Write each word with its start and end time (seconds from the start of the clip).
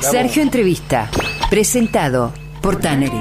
Sergio 0.00 0.42
Entrevista, 0.42 1.10
presentado 1.50 2.32
por 2.62 2.76
Tannery. 2.76 3.20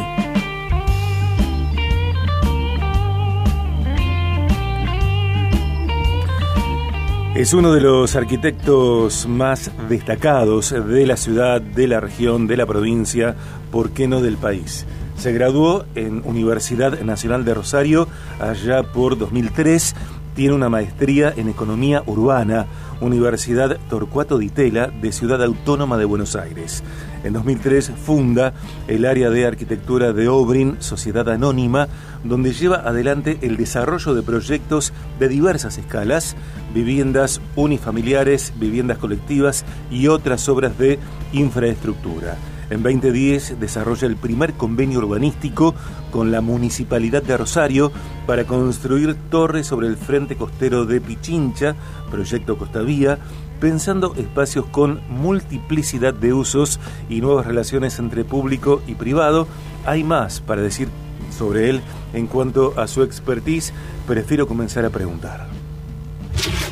Es 7.36 7.54
uno 7.54 7.73
de 7.73 7.81
los 7.81 8.15
arquitectos 8.15 9.28
más 9.28 9.71
destacados 9.89 10.71
de 10.71 11.05
la 11.05 11.18
ciudad, 11.18 11.62
de 11.62 11.88
la 11.88 12.00
región, 12.00 12.47
de 12.47 12.57
la 12.57 12.65
provincia, 12.65 13.36
¿por 13.71 13.91
qué 13.91 14.07
no 14.07 14.21
del 14.21 14.38
país? 14.38 14.86
Se 15.18 15.34
graduó 15.34 15.86
en 15.96 16.21
Universidad 16.25 17.02
Nacional 17.02 17.43
de 17.43 17.54
Rosario 17.54 18.07
allá 18.39 18.84
por 18.84 19.18
2003 19.18 19.96
tiene 20.36 20.54
una 20.54 20.70
maestría 20.70 21.34
en 21.36 21.50
Economía 21.50 22.04
Urbana, 22.05 22.68
Universidad 23.02 23.78
Torcuato 23.89 24.38
Di 24.38 24.50
Tella 24.50 24.88
de 24.88 25.11
Ciudad 25.11 25.43
Autónoma 25.43 25.98
de 25.98 26.05
Buenos 26.05 26.36
Aires. 26.36 26.84
En 27.23 27.34
2003 27.34 27.92
funda 28.04 28.54
el 28.88 29.05
área 29.05 29.29
de 29.29 29.46
arquitectura 29.46 30.14
de 30.14 30.28
Obrin, 30.28 30.78
Sociedad 30.79 31.29
Anónima, 31.29 31.88
donde 32.23 32.53
lleva 32.53 32.78
adelante 32.78 33.39
el 33.42 33.58
desarrollo 33.58 34.14
de 34.14 34.23
proyectos 34.23 34.94
de 35.19 35.28
diversas 35.28 35.78
escalas, 35.78 36.36
viviendas 36.73 37.41
unifamiliares, 37.55 38.53
viviendas 38.58 38.97
colectivas 38.97 39.66
y 39.91 40.08
otras 40.08 40.47
obras 40.50 40.77
de 40.77 41.00
infraestructura. 41.33 42.38
En 42.69 42.83
2010 42.83 43.59
desarrolla 43.59 44.08
el 44.08 44.16
primer 44.16 44.53
convenio 44.53 45.00
urbanístico 45.00 45.73
con 46.11 46.31
la 46.31 46.41
Municipalidad 46.41 47.23
de 47.23 47.38
Rosario 47.38 47.91
para 48.27 48.45
construir 48.45 49.16
torres 49.30 49.67
sobre 49.67 49.88
el 49.88 49.97
frente 49.97 50.36
costero 50.36 50.86
de 50.86 51.02
Pichincha, 51.02 51.75
proyecto 52.11 52.58
Costavía, 52.58 53.17
pensando 53.59 54.13
espacios 54.16 54.66
con 54.67 55.02
multiplicidad 55.09 56.13
de 56.13 56.33
usos 56.33 56.80
y 57.09 57.22
nuevas 57.22 57.45
relaciones 57.45 57.97
entre 58.00 58.23
público 58.23 58.81
y 58.88 58.95
privado. 58.95 59.47
Hay 59.85 60.03
más 60.03 60.39
para 60.39 60.61
decir 60.61 60.89
sobre 61.35 61.69
él 61.69 61.81
en 62.13 62.27
cuanto 62.27 62.79
a 62.79 62.88
su 62.88 63.03
expertise, 63.03 63.73
prefiero 64.07 64.47
comenzar 64.47 64.85
a 64.85 64.89
preguntar. 64.89 65.47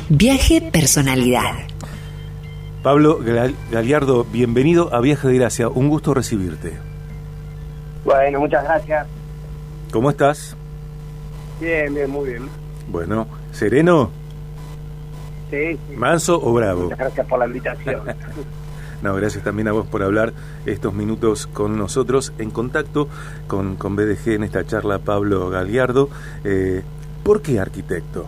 Viaje 0.08 0.60
Personalidad. 0.60 1.52
Pablo 2.82 3.18
Galiardo, 3.72 4.24
bienvenido 4.24 4.94
a 4.94 5.00
Viaje 5.00 5.26
de 5.26 5.34
Gracia, 5.34 5.68
un 5.68 5.88
gusto 5.88 6.14
recibirte. 6.14 6.78
Bueno, 8.04 8.38
muchas 8.38 8.62
gracias. 8.62 9.06
¿Cómo 9.92 10.10
estás? 10.10 10.56
Bien, 11.60 11.92
bien, 11.92 12.08
muy 12.08 12.30
bien. 12.30 12.48
Bueno, 12.88 13.26
¿sereno? 13.50 14.10
Sí, 15.50 15.72
sí. 15.72 15.96
¿Manso 15.96 16.40
o 16.40 16.52
bravo? 16.52 16.84
Muchas 16.84 16.98
gracias 16.98 17.26
por 17.26 17.40
la 17.40 17.46
invitación. 17.46 18.02
no, 19.02 19.14
gracias 19.14 19.42
también 19.42 19.66
a 19.66 19.72
vos 19.72 19.86
por 19.88 20.04
hablar 20.04 20.32
estos 20.64 20.94
minutos 20.94 21.48
con 21.48 21.76
nosotros 21.76 22.32
en 22.38 22.50
contacto 22.50 23.08
con, 23.48 23.74
con 23.74 23.96
BDG 23.96 24.34
en 24.34 24.44
esta 24.44 24.64
charla, 24.64 25.00
Pablo 25.00 25.50
Galiardo. 25.50 26.10
Eh, 26.44 26.82
¿Por 27.24 27.42
qué 27.42 27.58
arquitecto? 27.58 28.26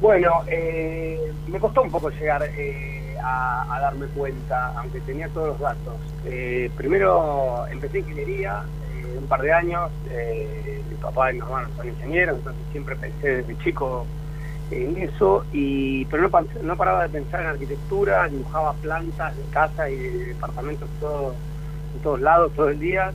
Bueno, 0.00 0.42
eh, 0.46 1.32
me 1.48 1.58
costó 1.58 1.82
un 1.82 1.90
poco 1.90 2.10
llegar 2.10 2.42
eh, 2.56 3.16
a, 3.22 3.78
darme 3.80 4.06
cuenta, 4.06 4.78
aunque 4.78 5.00
tenía 5.00 5.28
todos 5.28 5.48
los 5.48 5.60
datos. 5.60 5.94
Eh, 6.26 6.70
primero 6.76 7.66
empecé 7.70 8.00
ingeniería, 8.00 8.62
un 9.18 9.26
par 9.26 9.42
de 9.42 9.52
años, 9.52 9.90
mi 10.90 10.96
papá 10.96 11.30
y 11.30 11.34
mi 11.34 11.40
hermano 11.40 11.68
son 11.76 11.88
ingenieros, 11.88 12.38
entonces 12.38 12.62
siempre 12.72 12.96
pensé 12.96 13.36
desde 13.36 13.58
chico 13.58 14.06
en 14.70 14.96
eso, 14.96 15.44
y 15.52 16.04
pero 16.06 16.28
no, 16.28 16.40
no 16.62 16.76
paraba 16.76 17.02
de 17.04 17.10
pensar 17.10 17.42
en 17.42 17.46
arquitectura, 17.48 18.28
dibujaba 18.28 18.72
plantas 18.74 19.36
de 19.36 19.42
casa 19.52 19.88
y 19.90 19.96
de 19.96 20.26
departamentos 20.26 20.88
todo, 21.00 21.34
en 21.94 22.02
todos 22.02 22.20
lados, 22.20 22.52
todo 22.54 22.70
el 22.70 22.80
día, 22.80 23.12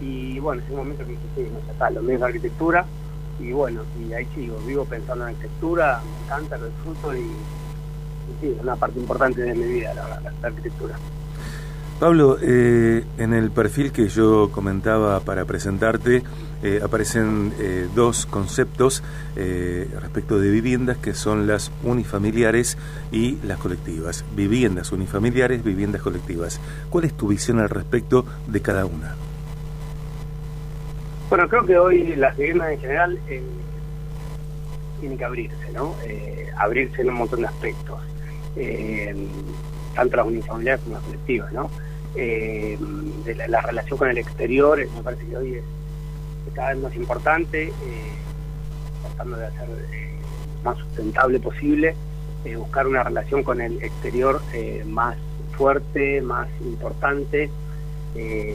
y 0.00 0.38
bueno, 0.38 0.60
en 0.60 0.66
ese 0.66 0.76
momento 0.76 1.02
me 1.04 1.10
dije, 1.10 1.22
sí, 1.34 1.48
no 1.52 1.60
sé, 1.60 1.72
está, 1.72 1.90
lo 1.90 2.02
mismo 2.02 2.24
arquitectura, 2.24 2.84
y 3.38 3.52
bueno, 3.52 3.82
y 3.98 4.12
ahí 4.12 4.26
sigo, 4.34 4.58
vivo 4.66 4.84
pensando 4.84 5.24
en 5.24 5.34
arquitectura, 5.34 6.00
me 6.04 6.24
encanta, 6.24 6.58
lo 6.58 6.66
disfruto 6.66 7.16
y, 7.16 7.30
sí, 8.40 8.54
es 8.56 8.62
una 8.62 8.76
parte 8.76 8.98
importante 8.98 9.42
de 9.42 9.54
mi 9.54 9.64
vida 9.64 9.94
la, 9.94 10.48
arquitectura. 10.48 10.94
Pablo, 11.98 12.36
eh, 12.42 13.04
en 13.18 13.32
el 13.32 13.52
perfil 13.52 13.92
que 13.92 14.08
yo 14.08 14.50
comentaba 14.50 15.20
para 15.20 15.44
presentarte 15.44 16.24
eh, 16.64 16.80
aparecen 16.82 17.52
eh, 17.58 17.88
dos 17.94 18.26
conceptos 18.26 19.02
respecto 19.34 20.38
de 20.38 20.50
viviendas 20.50 20.98
que 20.98 21.14
son 21.14 21.46
las 21.46 21.70
unifamiliares 21.84 22.76
y 23.12 23.38
las 23.44 23.58
colectivas. 23.58 24.24
Viviendas 24.34 24.90
unifamiliares, 24.92 25.62
viviendas 25.62 26.02
colectivas. 26.02 26.60
¿Cuál 26.90 27.04
es 27.04 27.14
tu 27.14 27.28
visión 27.28 27.60
al 27.60 27.68
respecto 27.68 28.24
de 28.48 28.60
cada 28.60 28.84
una? 28.84 29.14
Bueno, 31.32 31.48
creo 31.48 31.64
que 31.64 31.78
hoy 31.78 32.14
las 32.16 32.36
viviendas 32.36 32.72
en 32.72 32.78
general 32.78 33.18
eh, 33.26 33.42
tienen 35.00 35.16
que 35.16 35.24
abrirse, 35.24 35.72
¿no? 35.72 35.94
Eh, 36.04 36.50
abrirse 36.58 37.00
en 37.00 37.08
un 37.08 37.14
montón 37.14 37.40
de 37.40 37.46
aspectos, 37.46 38.02
eh, 38.54 39.16
tanto 39.94 40.18
las 40.18 40.26
unifamiliares 40.26 40.82
como 40.82 40.96
las 40.96 41.04
colectivas, 41.04 41.50
¿no? 41.54 41.70
la, 43.48 43.62
relación 43.62 43.98
con 43.98 44.10
el 44.10 44.18
exterior, 44.18 44.78
me 44.94 45.02
parece 45.02 45.24
que 45.24 45.36
hoy 45.38 45.54
es, 45.54 45.64
cada 46.52 46.74
vez 46.74 46.82
más 46.82 46.94
importante, 46.96 47.72
tratando 49.00 49.38
de 49.38 49.46
hacer 49.46 49.68
más 50.62 50.76
sustentable 50.76 51.40
posible, 51.40 51.96
buscar 52.58 52.86
una 52.86 53.04
relación 53.04 53.42
con 53.42 53.62
el 53.62 53.82
exterior 53.82 54.42
más 54.84 55.16
fuerte, 55.56 56.20
más 56.20 56.48
importante, 56.60 57.48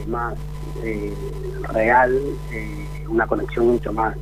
más 0.06 0.34
eh, 0.82 1.14
real, 1.72 2.20
eh, 2.52 2.86
una 3.08 3.26
conexión 3.26 3.66
mucho 3.66 3.92
más 3.92 4.16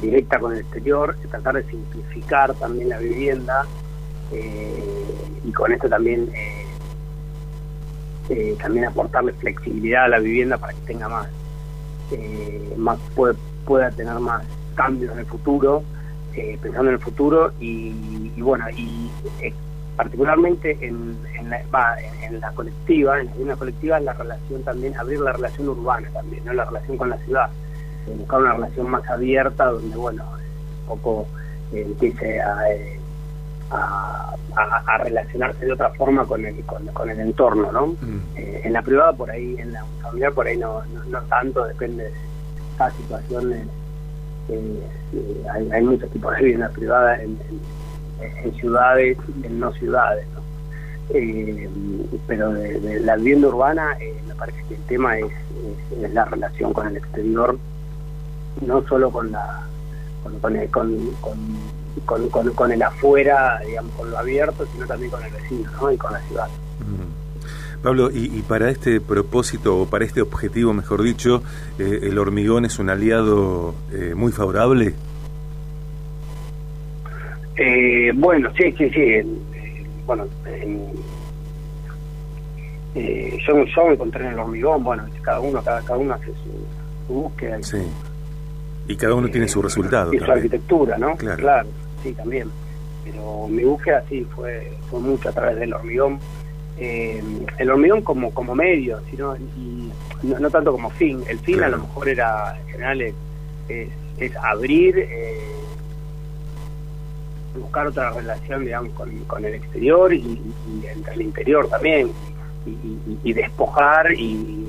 directa 0.00 0.38
con 0.38 0.52
el 0.52 0.60
exterior, 0.60 1.16
tratar 1.30 1.54
de 1.54 1.64
simplificar 1.64 2.54
también 2.54 2.88
la 2.88 2.98
vivienda 2.98 3.66
eh, 4.32 5.04
y 5.44 5.52
con 5.52 5.72
esto 5.72 5.88
también 5.88 6.30
también 8.60 8.84
aportarle 8.84 9.32
flexibilidad 9.32 10.04
a 10.04 10.08
la 10.08 10.18
vivienda 10.18 10.58
para 10.58 10.74
que 10.74 10.80
tenga 10.82 11.08
más, 11.08 11.28
más 12.76 12.98
pueda 13.64 13.90
tener 13.90 14.18
más 14.18 14.44
cambios 14.74 15.14
en 15.14 15.20
el 15.20 15.24
futuro, 15.24 15.82
pensando 16.60 16.90
en 16.90 16.96
el 16.96 17.00
futuro 17.00 17.52
y, 17.58 18.30
y 18.36 18.42
bueno 18.42 18.66
y 18.76 19.10
particularmente 19.98 20.78
en, 20.80 21.18
la, 21.50 21.60
en, 22.22 22.40
la 22.40 22.52
colectiva, 22.52 23.20
en 23.20 23.48
la 23.48 23.56
colectiva, 23.56 23.98
la 23.98 24.12
relación 24.12 24.62
también, 24.62 24.96
abrir 24.96 25.18
la 25.18 25.32
relación 25.32 25.68
urbana 25.68 26.08
también, 26.12 26.44
¿no? 26.44 26.52
la 26.52 26.66
relación 26.66 26.96
con 26.96 27.10
la 27.10 27.18
ciudad, 27.18 27.50
eh, 28.06 28.14
buscar 28.16 28.40
una 28.40 28.52
relación 28.52 28.88
más 28.88 29.04
abierta 29.10 29.64
donde, 29.66 29.96
bueno, 29.96 30.22
un 30.82 30.86
poco 30.86 31.26
eh, 31.72 31.82
empiece 31.84 32.36
eh, 32.36 33.00
a, 33.72 34.36
a, 34.54 34.98
relacionarse 34.98 35.66
de 35.66 35.72
otra 35.72 35.90
forma 35.90 36.24
con 36.26 36.46
el, 36.46 36.64
con, 36.64 37.10
el 37.10 37.18
entorno, 37.18 37.72
¿no? 37.72 37.88
Mm. 38.00 38.20
en 38.36 38.72
la 38.72 38.82
privada 38.82 39.12
por 39.12 39.32
ahí, 39.32 39.56
en 39.58 39.72
la 39.72 39.84
familiar 40.00 40.32
por 40.32 40.46
ahí 40.46 40.56
no, 40.56 40.80
no, 41.10 41.20
tanto, 41.22 41.64
depende 41.64 42.04
de 42.04 42.12
cada 42.76 42.92
situación. 42.92 43.68
hay, 45.52 45.70
hay 45.72 45.82
muchos 45.82 46.08
tipos 46.10 46.36
de 46.36 46.42
vivienda 46.42 46.68
privada 46.68 47.16
en 47.16 47.30
en 47.30 47.60
ciudades 48.58 49.16
y 49.42 49.46
en 49.46 49.60
no 49.60 49.72
ciudades. 49.72 50.26
Eh, 51.10 51.68
pero 52.26 52.52
de, 52.52 53.00
la 53.00 53.16
vivienda 53.16 53.48
urbana 53.48 53.96
eh, 53.98 54.14
me 54.26 54.34
parece 54.34 54.62
que 54.68 54.74
el 54.74 54.82
tema 54.82 55.18
es, 55.18 55.32
la 56.12 56.24
relación 56.26 56.72
con 56.72 56.86
el 56.86 56.96
exterior, 56.98 57.58
no 58.60 58.86
solo 58.86 59.10
con 59.10 59.32
la 59.32 59.66
con, 60.40 60.56
el, 60.56 60.68
con, 60.68 62.52
con, 62.54 62.72
el 62.72 62.82
afuera, 62.82 63.60
digamos, 63.66 63.94
con 63.94 64.10
lo 64.10 64.18
abierto, 64.18 64.66
sino 64.72 64.86
también 64.86 65.10
con 65.10 65.22
el 65.22 65.32
vecino 65.32 65.70
¿no? 65.80 65.90
y 65.90 65.96
con 65.96 66.12
la 66.12 66.20
ciudad. 66.20 66.48
Mm. 66.80 67.82
Pablo, 67.82 68.10
y, 68.12 68.42
para 68.42 68.68
este 68.70 69.00
propósito, 69.00 69.78
o 69.78 69.86
para 69.86 70.04
este 70.04 70.20
objetivo, 70.20 70.74
mejor 70.74 71.02
dicho, 71.02 71.42
eh, 71.78 72.00
¿el 72.02 72.18
hormigón 72.18 72.64
es 72.64 72.78
un 72.78 72.90
aliado 72.90 73.74
muy 74.14 74.32
favorable? 74.32 74.94
Eh, 77.58 78.12
bueno, 78.14 78.50
sí, 78.56 78.72
sí, 78.78 78.88
sí. 78.90 79.20
bueno, 80.06 80.26
eh, 82.94 83.38
yo, 83.46 83.64
yo 83.64 83.86
me 83.86 83.94
encontré 83.94 84.24
en 84.24 84.32
el 84.32 84.38
hormigón, 84.38 84.84
bueno, 84.84 85.04
cada 85.22 85.40
uno, 85.40 85.62
cada, 85.62 85.82
cada 85.82 85.98
uno 85.98 86.14
hace 86.14 86.26
su, 86.26 87.12
búsqueda. 87.12 87.62
Sí. 87.62 87.78
Y 88.86 88.96
cada 88.96 89.14
uno 89.14 89.28
tiene 89.28 89.48
su 89.48 89.60
resultado. 89.60 90.12
Y 90.14 90.18
su 90.18 90.30
arquitectura, 90.30 90.98
¿no? 90.98 91.16
Claro. 91.16 91.68
sí, 92.02 92.12
también. 92.12 92.48
Pero 93.04 93.48
mi 93.48 93.64
búsqueda 93.64 94.04
sí 94.08 94.26
fue, 94.34 94.72
fue 94.90 95.00
mucho 95.00 95.28
a 95.28 95.32
través 95.32 95.56
del 95.56 95.72
hormigón. 95.74 96.18
Eh, 96.78 97.22
el 97.58 97.70
hormigón 97.70 98.02
como, 98.02 98.32
como 98.32 98.54
medio, 98.54 99.00
sino, 99.10 99.36
y 99.36 99.90
no, 100.22 100.50
tanto 100.50 100.72
como 100.72 100.90
fin. 100.90 101.22
El 101.28 101.38
fin 101.40 101.62
a 101.62 101.68
lo 101.68 101.78
mejor 101.78 102.08
era, 102.08 102.56
en 102.60 102.68
general, 102.68 103.00
es, 103.02 103.14
es, 104.18 104.36
abrir. 104.36 104.98
Eh, 104.98 105.57
buscar 107.58 107.86
otra 107.86 108.10
relación, 108.10 108.64
digamos, 108.64 108.92
con, 108.92 109.44
el 109.44 109.54
exterior 109.54 110.12
y, 110.12 110.40
entre 110.90 111.14
el 111.14 111.22
interior 111.22 111.68
también, 111.68 112.10
y, 113.24 113.32
despojar 113.32 114.12
y, 114.12 114.66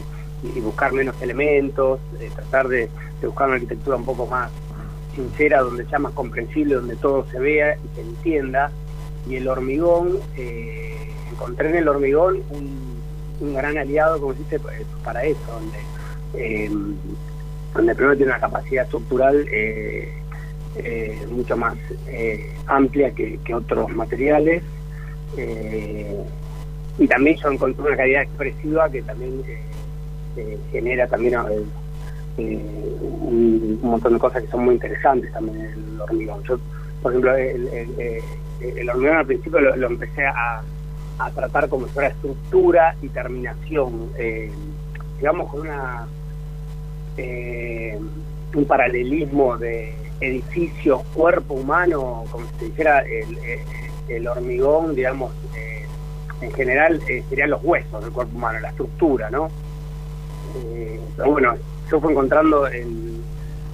buscar 0.62 0.94
menos 0.94 1.22
elementos, 1.22 2.00
eh, 2.20 2.30
tratar 2.34 2.68
de, 2.68 2.90
buscar 3.22 3.48
una 3.48 3.56
arquitectura 3.56 3.98
un 3.98 4.06
poco 4.06 4.26
más 4.28 4.52
sincera, 5.16 5.62
donde 5.62 5.86
sea 5.86 6.00
más 6.00 6.14
comprensible, 6.14 6.76
donde 6.76 6.96
todo 6.96 7.26
se 7.32 7.40
vea 7.40 7.76
y 7.78 7.96
se 7.96 8.02
entienda. 8.02 8.72
Y 9.28 9.36
el 9.36 9.48
hormigón, 9.48 10.18
eh, 10.38 11.12
encontré 11.32 11.70
en 11.70 11.76
el 11.76 11.88
hormigón 11.88 12.42
un, 12.52 13.54
gran 13.54 13.78
aliado, 13.78 14.20
como 14.20 14.34
dice, 14.34 14.60
para 15.04 15.24
eso, 15.24 15.40
donde, 15.52 15.78
eh, 16.34 16.70
donde 17.74 17.96
primero 17.96 18.18
tiene 18.18 18.32
una 18.32 18.42
capacidad 18.42 18.84
estructural 18.84 19.46
eh, 19.52 20.19
eh, 20.76 21.26
mucho 21.30 21.58
más 21.58 21.76
eh, 22.08 22.52
amplia 22.68 23.12
que, 23.12 23.40
otros 23.54 23.90
materiales. 23.90 24.64
Eh, 25.36 26.22
y 26.98 27.08
también 27.08 27.38
yo 27.38 27.52
encontré 27.52 27.84
una 27.84 27.98
calidad 27.98 28.24
expresiva 28.24 28.90
que 28.90 29.02
también 29.02 29.42
genera 30.72 31.08
también 31.08 31.36
un, 32.38 33.80
montón 33.82 34.14
de 34.14 34.20
cosas 34.20 34.44
que 34.44 34.50
son 34.50 34.66
muy 34.66 34.76
interesantes 34.76 35.32
también 35.34 35.60
en 35.66 35.74
el 35.96 36.02
hormigón. 36.02 36.44
Yo, 36.44 36.60
por 37.02 37.12
ejemplo, 37.12 37.36
el, 37.36 38.90
hormigón 38.90 39.18
al 39.18 39.26
principio 39.26 39.60
lo, 39.60 39.88
empecé 39.88 40.26
a, 40.26 40.62
tratar 41.36 41.68
como 41.68 41.88
si 41.88 41.94
fuera 41.94 42.10
estructura 42.10 42.96
y 43.02 43.10
terminación, 43.10 44.10
digamos 45.20 45.50
con 45.50 45.62
una 45.62 46.08
un 48.56 48.66
paralelismo 48.66 49.58
de 49.58 49.94
edificio, 50.22 51.04
cuerpo 51.14 51.56
humano, 51.56 52.26
como 52.32 52.46
se 52.58 52.66
dijera, 52.66 53.04
el, 54.08 54.28
hormigón, 54.28 54.96
digamos, 54.96 55.32
eh, 55.56 55.86
en 56.42 56.52
general 56.52 57.02
eh, 57.08 57.24
serían 57.30 57.52
los 57.52 57.64
huesos 57.64 58.04
del 58.04 58.12
cuerpo 58.12 58.36
humano, 58.36 58.60
la 58.60 58.70
estructura, 58.70 59.30
¿no? 59.30 59.50
Eh, 60.56 61.00
bueno, 61.26 61.56
yo 61.92 62.02
fui 62.02 62.12
encontrando 62.12 62.68
en, 62.68 63.22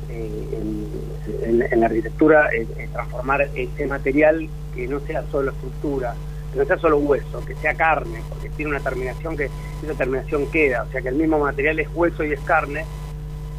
en, 0.09 1.79
la 1.79 1.85
arquitectura 1.85 2.49
transformar 2.91 3.49
ese 3.55 3.87
material 3.87 4.47
que 4.73 4.87
no 4.87 4.99
sea 5.01 5.23
solo 5.31 5.51
estructura, 5.51 6.15
que 6.51 6.59
no 6.59 6.65
sea 6.65 6.77
solo 6.77 6.97
hueso, 6.97 7.43
que 7.45 7.55
sea 7.55 7.73
carne, 7.75 8.21
porque 8.29 8.49
tiene 8.49 8.71
una 8.71 8.81
terminación 8.81 9.37
que 9.37 9.49
esa 9.83 9.93
terminación 9.93 10.47
queda, 10.47 10.83
o 10.83 10.91
sea 10.91 11.01
que 11.01 11.09
el 11.09 11.15
mismo 11.15 11.39
material 11.39 11.79
es 11.79 11.87
hueso 11.93 12.23
y 12.23 12.33
es 12.33 12.39
carne, 12.41 12.85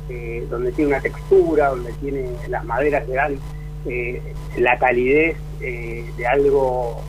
eh, 0.08 0.46
donde 0.48 0.70
tiene 0.70 0.92
una 0.92 1.00
textura, 1.00 1.70
donde 1.70 1.92
tiene 1.94 2.30
las 2.48 2.64
maderas 2.64 3.08
le 3.08 3.14
dan 3.14 3.38
eh, 3.86 4.22
la 4.56 4.78
calidez 4.78 5.36
eh, 5.60 6.08
de 6.16 6.26
algo, 6.28 7.00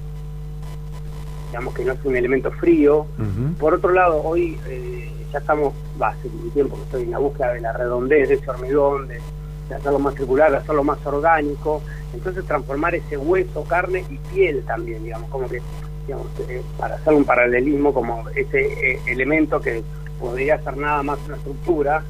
digamos 1.47 1.75
que 1.75 1.85
no 1.85 1.93
es 1.93 1.99
un 2.03 2.15
elemento 2.15 2.51
frío. 2.51 3.05
Por 3.59 3.75
otro 3.75 3.91
lado, 3.91 4.23
hoy 4.23 4.57
ya 5.31 5.37
estamos, 5.37 5.73
va, 6.01 6.09
hace 6.09 6.27
un 6.27 6.49
tiempo 6.49 6.75
que 6.75 6.83
estoy 6.83 7.03
en 7.03 7.11
la 7.11 7.19
búsqueda 7.19 7.53
de 7.53 7.61
la 7.61 7.73
redondez 7.73 8.29
de 8.29 8.35
ese 8.35 8.49
hormigón, 8.49 9.07
de, 9.07 9.21
hacerlo 9.75 9.99
más 9.99 10.15
circular, 10.15 10.49
de 10.49 10.57
hacerlo 10.57 10.83
más 10.83 11.05
orgánico, 11.05 11.83
entonces 12.15 12.45
transformar 12.45 12.95
ese 12.95 13.15
hueso, 13.15 13.63
carne 13.65 14.05
y 14.09 14.17
piel 14.33 14.63
también, 14.65 15.03
digamos, 15.03 15.29
como 15.29 15.47
que, 15.47 15.61
digamos, 16.07 16.25
para 16.79 16.95
hacer 16.95 17.13
un 17.13 17.25
paralelismo 17.25 17.93
como 17.93 18.27
ese 18.29 18.99
elemento 19.05 19.61
que 19.61 19.83
podría 20.19 20.57
ser 20.63 20.77
nada 20.77 21.03
más 21.03 21.19
una 21.27 21.35
estructura, 21.35 22.03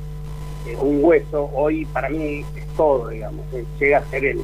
un 0.79 1.03
hueso 1.03 1.49
hoy 1.53 1.85
para 1.85 2.09
mí 2.09 2.45
es 2.55 2.67
todo, 2.75 3.09
digamos, 3.09 3.45
eh, 3.53 3.65
llega 3.79 3.99
a 3.99 4.05
ser 4.05 4.25
el, 4.25 4.41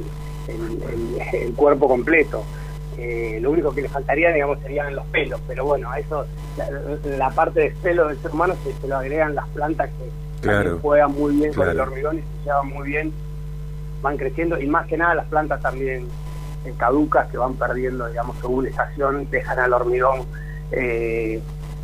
el, 1.32 1.52
cuerpo 1.54 1.88
completo. 1.88 2.44
Eh, 2.96 3.38
lo 3.40 3.50
único 3.50 3.74
que 3.74 3.82
le 3.82 3.88
faltaría, 3.88 4.32
digamos, 4.32 4.60
serían 4.60 4.94
los 4.94 5.04
pelos, 5.06 5.40
pero 5.48 5.64
bueno, 5.64 5.90
a 5.90 5.98
eso, 5.98 6.26
la, 7.18 7.30
parte 7.30 7.60
de 7.60 7.70
pelo 7.82 8.08
del 8.08 8.18
ser 8.18 8.30
humano 8.30 8.54
se, 8.62 8.86
lo 8.86 8.96
agregan 8.96 9.34
las 9.34 9.48
plantas 9.48 9.90
que, 9.90 10.70
juegan 10.82 11.12
muy 11.12 11.34
bien 11.36 11.52
con 11.54 11.68
el 11.68 11.80
hormigón 11.80 12.18
y 12.18 12.20
se 12.20 12.44
llevan 12.44 12.68
muy 12.68 12.88
bien, 12.88 13.12
van 14.02 14.16
creciendo 14.16 14.60
y 14.60 14.66
más 14.66 14.86
que 14.86 14.98
nada 14.98 15.14
las 15.14 15.26
plantas 15.26 15.60
también 15.62 16.06
eh, 16.66 16.74
caducas 16.76 17.28
que 17.28 17.38
van 17.38 17.54
perdiendo, 17.54 18.06
digamos, 18.08 18.36
según 18.40 18.64
la 18.64 18.70
estación, 18.70 19.28
dejan 19.30 19.58
al 19.58 19.72
hormigón 19.72 20.22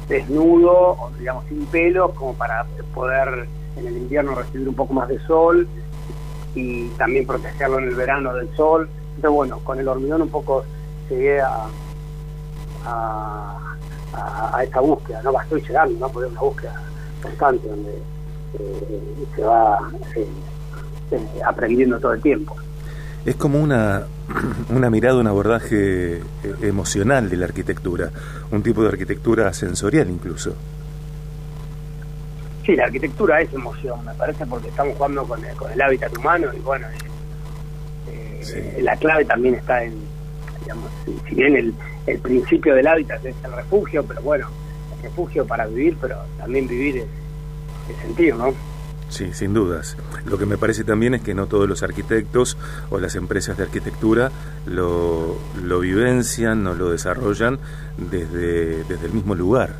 desnudo, 0.08 0.72
o, 0.72 1.10
digamos, 1.18 1.44
sin 1.46 1.64
pelos, 1.66 2.12
como 2.12 2.34
para 2.34 2.66
poder 2.92 3.46
en 3.76 3.86
el 3.86 3.96
invierno 3.96 4.34
recibir 4.34 4.68
un 4.68 4.74
poco 4.74 4.94
más 4.94 5.08
de 5.08 5.18
sol 5.26 5.66
y 6.54 6.88
también 6.90 7.26
protegerlo 7.26 7.78
en 7.78 7.88
el 7.88 7.94
verano 7.94 8.34
del 8.34 8.48
sol. 8.56 8.88
Entonces, 9.16 9.30
bueno, 9.30 9.58
con 9.60 9.78
el 9.78 9.88
hormigón 9.88 10.22
un 10.22 10.28
poco 10.28 10.64
llegué 11.08 11.40
a, 11.40 11.66
a, 12.86 14.62
esta 14.62 14.80
búsqueda, 14.80 15.22
¿no? 15.22 15.40
Estoy 15.40 15.62
llegando, 15.62 15.98
¿no? 15.98 16.08
Porque 16.08 16.26
es 16.26 16.32
una 16.32 16.40
búsqueda 16.40 16.82
constante 17.22 17.68
donde 17.68 17.90
eh, 18.58 19.26
se 19.36 19.42
va 19.42 19.78
eh, 20.16 20.26
eh, 21.12 21.40
aprendiendo 21.46 21.98
todo 21.98 22.12
el 22.12 22.22
tiempo. 22.22 22.56
Es 23.24 23.36
como 23.36 23.60
una, 23.60 24.04
una 24.70 24.90
mirada, 24.90 25.20
un 25.20 25.26
abordaje 25.26 26.22
emocional 26.62 27.28
de 27.30 27.36
la 27.36 27.46
arquitectura, 27.46 28.10
un 28.50 28.62
tipo 28.62 28.82
de 28.82 28.88
arquitectura 28.88 29.52
sensorial 29.52 30.08
incluso. 30.08 30.54
Sí, 32.64 32.76
la 32.76 32.84
arquitectura 32.84 33.40
es 33.40 33.52
emoción, 33.52 34.04
me 34.04 34.14
parece, 34.14 34.46
porque 34.46 34.68
estamos 34.68 34.96
jugando 34.96 35.24
con 35.26 35.40
el, 35.44 35.82
hábitat 35.82 36.16
humano 36.16 36.48
y 36.54 36.60
bueno, 36.60 36.86
eh, 38.08 38.78
la 38.82 38.96
clave 38.96 39.24
también 39.24 39.54
está 39.54 39.82
en, 39.82 39.94
digamos, 40.60 40.90
si, 41.04 41.34
bien 41.34 41.56
el, 41.56 41.74
el, 42.06 42.18
principio 42.18 42.74
del 42.74 42.86
hábitat 42.86 43.24
es 43.24 43.34
el 43.44 43.52
refugio, 43.52 44.04
pero 44.04 44.20
bueno, 44.22 44.48
el 44.96 45.02
refugio 45.04 45.46
para 45.46 45.66
vivir, 45.66 45.96
pero 46.00 46.16
también 46.38 46.68
vivir 46.68 46.98
es, 46.98 47.06
es 47.88 48.02
sentido, 48.02 48.36
¿no? 48.36 48.54
Sí, 49.10 49.32
sin 49.32 49.52
dudas. 49.52 49.96
Lo 50.24 50.38
que 50.38 50.46
me 50.46 50.56
parece 50.56 50.84
también 50.84 51.14
es 51.14 51.22
que 51.22 51.34
no 51.34 51.46
todos 51.46 51.68
los 51.68 51.82
arquitectos 51.82 52.56
o 52.90 53.00
las 53.00 53.16
empresas 53.16 53.56
de 53.56 53.64
arquitectura 53.64 54.30
lo, 54.66 55.36
lo 55.60 55.80
vivencian 55.80 56.64
o 56.68 56.74
lo 56.74 56.90
desarrollan 56.90 57.58
desde, 57.98 58.84
desde 58.84 59.06
el 59.06 59.12
mismo 59.12 59.34
lugar. 59.34 59.74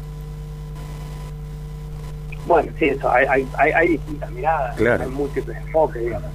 Bueno, 2.51 2.73
sí, 2.81 2.87
eso, 2.87 3.09
hay, 3.09 3.47
hay, 3.57 3.71
hay 3.71 3.89
distintas 3.91 4.29
miradas, 4.33 4.77
hay 4.77 5.09
múltiples 5.09 5.57
enfoques, 5.57 6.03
digamos, 6.03 6.31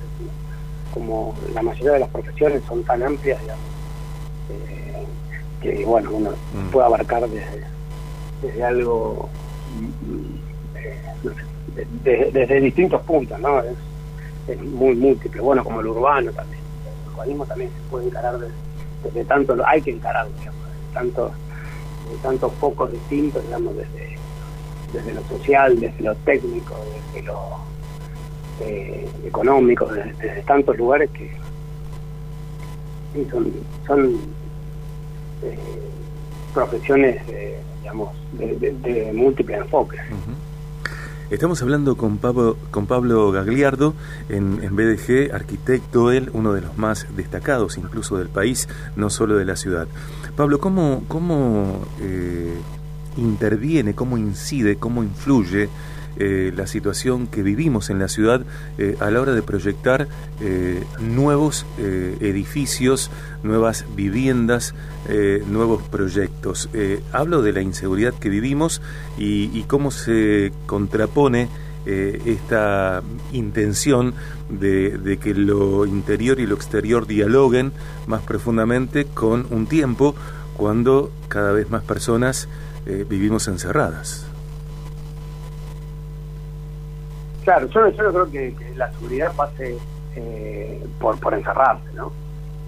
como 0.94 1.36
la 1.54 1.62
mayoría 1.62 1.92
de 1.92 2.00
las 2.00 2.10
profesiones 2.10 2.64
son 2.70 2.82
tan 2.86 3.04
amplias, 3.04 3.38
digamos, 3.42 3.66
eh, 4.50 5.04
que 5.62 5.84
bueno, 5.84 6.12
uno 6.14 6.30
mm. 6.54 6.70
puede 6.70 6.86
abarcar 6.86 7.30
desde, 7.30 7.66
desde 8.42 8.64
algo, 8.64 9.28
mm, 9.78 10.78
eh, 12.06 12.30
desde 12.32 12.62
distintos 12.62 13.02
puntos, 13.02 13.38
¿no? 13.42 13.60
Es, 13.60 13.76
es, 14.48 14.62
muy 14.62 14.96
múltiple, 14.96 15.42
bueno, 15.42 15.66
como 15.66 15.82
el 15.82 15.88
urbano 15.88 16.32
también, 16.32 16.62
el 17.08 17.14
urbanismo 17.14 17.46
también 17.46 17.72
se 17.72 17.90
puede 17.90 18.06
encarar 18.06 18.40
desde, 19.04 19.26
tanto, 19.26 19.54
hay 19.68 19.82
que 19.82 19.92
encararlo, 19.92 20.32
digamos, 20.40 20.62
desde 20.64 20.94
tantos, 20.94 21.32
de 22.10 22.18
tantos 22.20 22.54
focos 22.54 22.90
distintos, 22.90 23.44
digamos, 23.44 23.76
desde 23.76 24.16
desde 24.96 25.14
lo 25.14 25.24
social, 25.24 25.80
desde 25.80 26.04
lo 26.04 26.16
técnico, 26.16 26.76
desde 27.14 27.28
lo 27.28 27.40
eh, 28.62 29.08
económico, 29.26 29.86
desde, 29.86 30.42
tantos 30.44 30.78
lugares 30.78 31.10
que 31.12 31.30
son, 33.30 33.52
son 33.86 34.16
eh, 35.44 35.58
profesiones, 36.54 37.22
digamos, 37.82 38.10
de, 38.34 39.12
múltiples 39.14 39.60
enfoques. 39.60 40.02
Estamos 41.30 41.62
hablando 41.64 41.98
con 41.98 42.18
Pablo, 42.20 42.56
con 42.70 42.86
Pablo 42.86 43.32
Gagliardo 43.32 43.96
en, 44.30 44.60
en, 44.62 44.76
BDG, 44.76 45.34
arquitecto, 45.34 46.12
él, 46.12 46.30
uno 46.34 46.54
de 46.54 46.62
los 46.62 46.78
más 46.78 47.08
destacados 47.16 47.80
incluso 47.80 48.18
del 48.18 48.30
país, 48.30 48.70
no 48.96 49.10
solo 49.10 49.36
de 49.36 49.46
la 49.46 49.56
ciudad. 49.56 49.88
Pablo, 50.36 50.60
¿cómo, 50.60 51.04
cómo 51.08 51.82
eh, 52.00 52.54
interviene, 53.18 53.96
cómo 53.96 54.18
incide, 54.18 54.78
cómo 54.78 55.04
influye 55.04 55.70
eh, 56.18 56.54
la 56.56 56.66
situación 56.66 57.28
que 57.28 57.44
vivimos 57.44 57.90
en 57.90 58.00
la 58.00 58.08
ciudad 58.08 58.42
eh, 58.78 58.96
a 59.02 59.12
la 59.12 59.20
hora 59.20 59.34
de 59.34 59.42
proyectar 59.42 60.08
eh, 60.40 60.82
nuevos 61.02 61.66
edificios, 61.78 63.12
nuevas 63.44 63.86
viviendas, 63.96 64.74
nuevos 65.48 65.82
proyectos. 65.84 66.70
hablo 67.12 67.42
de 67.42 67.54
la 67.54 67.62
inseguridad 67.62 68.14
que 68.14 68.30
vivimos 68.30 68.82
y, 69.18 69.64
cómo 69.64 69.92
se 69.92 70.52
contrapone 70.66 71.50
esta 71.86 73.04
intención 73.32 74.14
de, 74.50 74.98
de, 74.98 75.18
que 75.18 75.34
lo 75.34 75.86
interior 75.86 76.40
y 76.40 76.46
lo 76.46 76.56
exterior 76.56 77.08
dialoguen 77.08 77.72
más 78.08 78.22
profundamente 78.22 79.06
con 79.06 79.46
un 79.50 79.68
tiempo 79.68 80.16
cuando 80.56 81.12
cada 81.28 81.52
vez 81.52 81.70
más 81.70 81.84
personas 81.84 82.48
eh, 82.86 83.06
vivimos 83.08 83.48
encerradas. 83.48 84.28
Claro, 87.44 87.68
yo, 87.68 87.90
yo 87.90 88.04
no 88.04 88.12
creo 88.12 88.32
que, 88.32 88.56
la 88.76 88.92
seguridad 88.94 89.32
pase 89.36 89.78
eh, 90.16 90.84
por, 91.00 91.20
por 91.20 91.34
encerrarse, 91.34 91.92
¿no? 91.94 92.12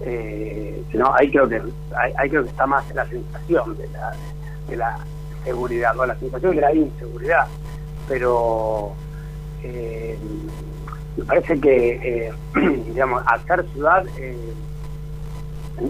Eh, 0.00 0.84
no, 0.94 1.12
ahí 1.14 1.30
creo 1.30 1.48
que 1.48 1.60
ahí, 1.96 2.30
creo 2.30 2.44
que 2.44 2.50
está 2.50 2.66
más 2.66 2.84
la 2.94 3.04
sensación 3.06 3.76
de 3.76 3.88
la, 3.88 4.12
de 4.68 4.76
la 4.76 4.98
seguridad, 5.44 5.94
no 5.94 6.06
la 6.06 6.16
sensación 6.16 6.54
de 6.54 6.60
la 6.60 6.72
inseguridad. 6.72 7.46
Pero 8.06 8.92
eh, 9.62 10.16
me 11.16 11.24
parece 11.24 11.60
que, 11.60 12.26
eh, 12.28 12.32
digamos, 12.86 13.22
hacer 13.26 13.66
ciudad 13.72 14.04
eh, 14.16 14.54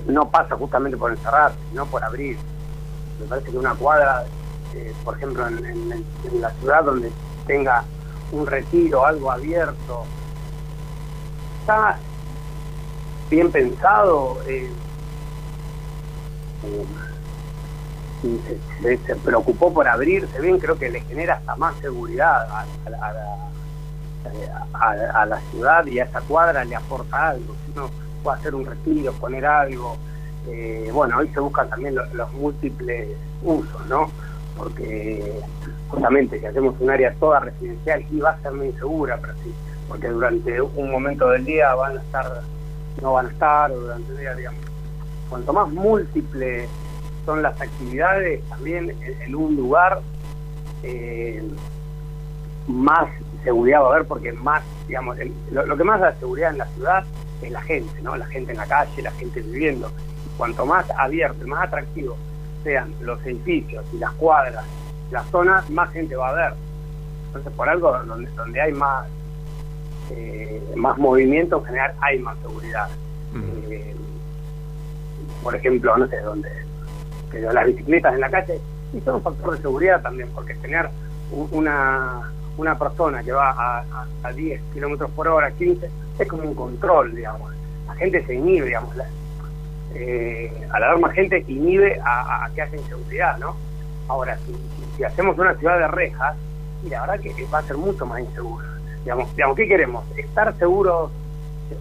no 0.07 0.31
pasa 0.31 0.57
justamente 0.57 0.97
por 0.97 1.13
encerrar, 1.13 1.53
sino 1.71 1.87
por 1.87 2.03
abrir. 2.03 2.37
Me 3.21 3.27
parece 3.27 3.51
que 3.51 3.59
una 3.59 3.75
cuadra, 3.75 4.25
por 5.05 5.17
ejemplo, 5.17 5.47
en, 5.47 6.05
la 6.41 6.51
ciudad 6.53 6.85
donde 6.85 7.11
tenga 7.47 7.85
un 8.33 8.47
retiro, 8.47 9.05
algo 9.05 9.31
abierto, 9.31 10.05
está 11.61 11.99
bien 13.31 13.51
pensado. 13.51 14.39
Se, 18.83 18.99
se, 18.99 19.17
preocupó 19.17 19.73
por 19.73 19.87
abrirse 19.87 20.41
bien, 20.41 20.59
creo 20.59 20.77
que 20.77 20.91
le 20.91 21.01
genera 21.03 21.35
hasta 21.35 21.55
más 21.57 21.77
seguridad 21.77 22.49
a, 22.51 22.67
a, 24.75 25.27
la 25.27 25.41
ciudad 25.51 25.87
y 25.87 25.99
a 25.99 26.05
esa 26.05 26.21
cuadra 26.23 26.65
le 26.65 26.77
aporta 26.77 27.29
algo. 27.29 27.55
Si 27.65 27.73
uno 27.79 27.91
puede 28.23 28.39
hacer 28.39 28.55
un 28.55 28.67
retiro, 28.67 29.13
poner 29.15 29.47
algo. 29.47 29.97
Eh, 30.47 30.91
bueno, 30.93 31.19
hoy 31.19 31.29
se 31.29 31.41
buscan 31.41 31.69
también 31.69 31.95
los, 31.95 32.33
múltiples 32.35 33.09
usos, 33.43 33.87
¿no? 33.89 34.11
Porque 34.57 35.41
justamente 35.89 36.39
si 36.39 36.47
hacemos 36.47 36.75
un 36.81 36.91
área 36.91 37.15
toda 37.15 37.41
residencial 37.41 38.05
y 38.11 38.21
va 38.21 38.31
a 38.31 38.41
ser 38.41 38.53
muy 38.53 38.69
insegura, 38.69 39.19
pero 39.21 39.35
sí, 39.45 39.55
porque 39.89 40.09
durante 40.09 40.61
un 40.61 40.91
momento 40.91 41.29
del 41.31 41.45
día 41.45 41.75
van 41.75 41.99
a 41.99 42.01
estar, 42.01 42.43
no 43.03 43.13
van 43.13 43.27
a 43.27 43.31
estar, 43.31 43.71
o 43.71 43.81
durante 43.81 44.13
el 44.13 44.19
día, 44.19 44.35
digamos. 44.35 44.61
Cuanto 45.29 45.53
más 45.53 45.69
múltiples 45.69 46.69
son 47.27 47.43
las 47.43 47.61
actividades, 47.61 48.43
también 48.49 48.95
en, 49.27 49.35
un 49.35 49.55
lugar, 49.57 50.01
eh, 50.83 51.43
más 52.67 53.09
seguridad 53.45 53.81
va 53.81 53.87
a 53.87 53.91
haber 53.95 54.07
porque 54.07 54.33
más, 54.33 54.63
digamos, 54.87 55.17
lo, 55.51 55.77
que 55.77 55.85
más 55.85 56.01
da 56.01 56.15
seguridad 56.17 56.51
en 56.51 56.59
la 56.59 56.67
ciudad 56.67 57.05
es 57.43 57.51
la 57.51 57.63
gente, 57.63 58.03
¿no? 58.03 58.17
La 58.17 58.27
gente 58.27 58.53
en 58.53 58.59
la 58.59 58.67
calle, 58.67 59.03
la 59.03 59.11
gente 59.13 59.41
viviendo. 59.41 59.91
Cuanto 60.39 60.65
más 60.65 60.91
abierto 60.97 61.45
y 61.45 61.49
más 61.49 61.65
atractivo 61.65 62.17
sean 62.65 62.95
los 63.03 63.25
edificios 63.27 63.85
y 63.93 63.99
las 63.99 64.13
cuadras, 64.13 64.65
las 65.11 65.27
zonas, 65.31 65.69
más 65.69 65.91
gente 65.91 66.17
va 66.17 66.29
a 66.29 66.31
haber. 66.31 66.55
Entonces, 67.27 67.53
por 67.53 67.69
algo 67.69 67.93
donde, 68.07 68.31
donde 68.31 68.61
hay 68.61 68.73
más 68.73 69.07
eh, 70.11 70.63
más 70.77 70.97
movimiento, 70.97 71.59
en 71.59 71.65
general 71.67 71.93
hay 72.01 72.19
más 72.19 72.39
seguridad. 72.39 72.89
Eh, 73.69 73.95
por 75.43 75.55
ejemplo, 75.55 75.97
no 75.99 76.07
sé 76.09 76.21
dónde, 76.21 76.49
pero 77.31 77.53
las 77.53 77.67
bicicletas 77.67 78.15
en 78.15 78.21
la 78.21 78.31
calle, 78.31 78.61
y 78.95 79.01
son 79.01 79.17
un 79.17 79.23
factor 79.23 79.57
de 79.57 79.63
seguridad 79.63 80.01
también, 80.01 80.31
porque 80.35 80.55
tener 80.55 80.89
una 81.51 82.33
una 82.59 82.77
persona 82.77 83.23
que 83.23 83.33
va 83.33 83.51
a, 83.51 84.07
a, 84.25 84.33
10 84.33 84.61
kilómetros 84.75 85.11
por 85.13 85.29
hora, 85.29 85.51
15, 85.53 85.89
es 86.19 86.29
como 86.29 86.43
un 86.43 86.55
control, 86.55 87.15
digamos. 87.15 87.53
La 87.87 87.95
gente 87.95 88.25
se 88.27 88.35
inhibe, 88.35 88.67
digamos. 88.67 88.97
La, 88.97 89.07
eh, 89.95 90.53
al 90.71 90.83
haber 90.83 90.99
más 90.99 91.13
gente, 91.13 91.45
inhibe 91.49 92.01
a, 92.05 92.49
que 92.55 92.63
haya 92.63 92.77
inseguridad, 92.77 93.39
¿no? 93.39 93.57
Ahora, 94.09 94.39
si, 94.97 95.05
hacemos 95.05 95.39
una 95.39 95.55
ciudad 95.55 95.79
de 95.79 95.89
rejas, 95.89 96.37
la 96.85 97.01
verdad 97.03 97.21
que 97.21 97.47
va 97.53 97.59
a 97.59 97.63
ser 97.63 97.77
mucho 97.77 98.07
más 98.07 98.21
insegura. 98.21 98.67
Digamos, 99.05 99.35
digamos 99.35 99.57
¿qué 99.57 99.69
queremos? 99.69 100.05
Estar 100.17 100.57
seguros, 100.57 101.11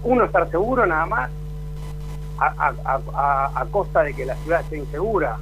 uno 0.04 0.26
estar 0.26 0.50
seguro 0.50 0.86
nada 0.86 1.06
más, 1.06 1.32
a, 2.40 3.66
costa 3.72 4.04
de 4.04 4.14
que 4.14 4.26
la 4.26 4.36
ciudad 4.36 4.62
esté 4.62 4.78
insegura, 4.78 5.38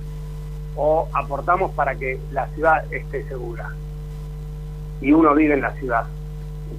o 0.75 1.07
aportamos 1.13 1.71
para 1.71 1.95
que 1.95 2.19
la 2.31 2.47
ciudad 2.47 2.83
esté 2.93 3.27
segura 3.27 3.69
y 5.01 5.11
uno 5.11 5.33
vive 5.33 5.53
en 5.53 5.61
la 5.61 5.71
ciudad. 5.73 6.05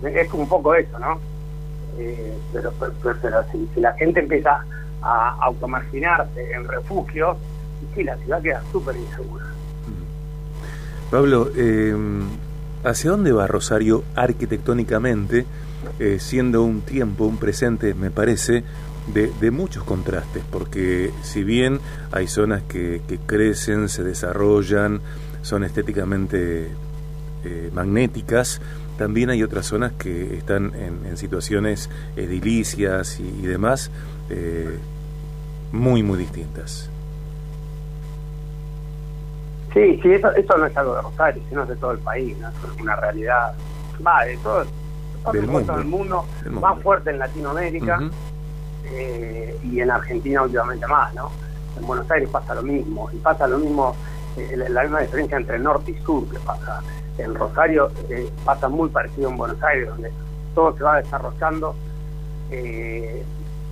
Es 0.03 0.33
un 0.33 0.49
poco 0.49 0.75
eso, 0.75 0.99
¿no? 0.99 1.21
Eh, 1.99 2.37
pero, 2.53 2.73
pero, 3.03 3.45
si, 3.51 3.81
la 3.81 3.93
gente 3.95 4.21
empieza 4.21 4.65
a 5.07 5.37
automarginarse 5.41 6.53
en 6.53 6.67
refugios, 6.67 7.37
sí, 7.95 8.03
la 8.03 8.17
ciudad 8.17 8.43
queda 8.43 8.63
súper 8.73 8.97
insegura. 8.97 9.47
Pablo, 11.11 11.51
eh, 11.55 11.95
¿hacia 12.85 13.11
dónde 13.13 13.31
va 13.33 13.47
Rosario 13.47 14.03
arquitectónicamente, 14.17 15.47
eh, 16.01 16.19
siendo 16.19 16.65
un 16.65 16.81
tiempo, 16.81 17.27
un 17.27 17.37
presente, 17.37 17.95
me 17.95 18.11
parece, 18.11 18.65
de, 19.15 19.51
muchos 19.53 19.85
contrastes? 19.85 20.43
Porque 20.51 21.13
si 21.23 21.45
bien 21.45 21.79
hay 22.11 22.27
zonas 22.27 22.63
que, 22.65 23.01
crecen, 23.27 23.89
se 23.89 24.03
desarrollan, 24.03 25.01
son 25.43 25.63
estéticamente 25.63 26.69
eh, 27.45 27.71
magnéticas, 27.73 28.61
también 28.99 29.31
hay 29.31 29.43
otras 29.43 29.67
zonas 29.67 29.93
que 29.93 30.37
están 30.37 30.73
en, 30.75 31.17
situaciones 31.17 31.89
edilicias 32.17 33.21
y, 33.21 33.47
demás 33.47 33.91
eh, 34.29 34.79
muy, 35.73 36.03
muy 36.03 36.19
distintas. 36.19 36.91
Sí, 39.75 40.01
sí, 40.03 40.13
eso, 40.13 40.33
eso 40.33 40.57
no 40.57 40.67
es 40.67 40.77
algo 40.77 40.95
de 40.95 41.03
Rosario, 41.03 41.43
sino 41.49 41.67
de 41.67 41.77
todo 41.77 41.93
el 41.93 41.99
país, 41.99 42.37
¿no? 42.39 42.49
es 42.49 42.81
una 42.81 42.97
realidad, 42.97 43.55
va, 44.05 44.25
de 44.25 44.37
todo, 44.39 44.65
el 45.35 45.85
mundo, 45.85 46.25
más 46.51 46.81
fuerte 46.83 47.11
en 47.11 47.19
Latinoamérica 47.19 48.01
eh, 48.85 49.59
y 49.65 49.81
en 49.81 49.91
Argentina 49.91 50.43
últimamente 50.43 50.87
más, 50.87 51.13
¿no? 51.15 51.31
En 51.79 51.87
Buenos 51.87 52.11
Aires 52.11 52.29
pasa 52.31 52.55
lo 52.55 52.63
mismo, 52.63 53.11
y 53.13 53.17
pasa 53.17 53.47
lo 53.47 53.59
mismo, 53.59 53.95
la 54.55 54.83
misma 54.83 55.01
diferencia 55.01 55.37
entre 55.37 55.59
norte 55.59 55.91
y 55.91 56.05
sur 56.05 56.27
que 56.31 56.39
pasa 56.39 56.81
en 57.19 57.35
Rosario 57.35 57.91
eh, 58.09 58.31
pasa 58.45 58.69
muy 58.69 58.89
parecido 58.89 59.31
en 59.31 59.37
Buenos 59.37 59.63
Aires, 59.63 59.89
donde 59.89 60.11
todo 60.55 60.77
se 60.77 60.85
va 60.85 60.97
desarrollando 61.01 61.75
eh, 62.51 63.23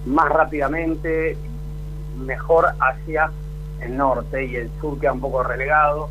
más 0.06 0.28
rápidamente, 0.30 1.36
mejor 2.16 2.66
hacia 2.80 3.30
el 3.80 3.96
norte 3.96 4.44
y 4.44 4.56
el 4.56 4.70
sur 4.80 4.98
queda 4.98 5.12
un 5.12 5.20
poco 5.20 5.42
relegado, 5.42 6.08